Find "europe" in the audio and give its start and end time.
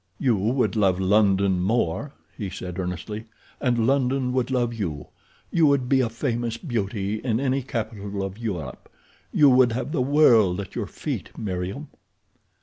8.39-8.89